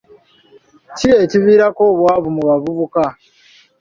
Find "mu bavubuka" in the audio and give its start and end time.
2.35-3.03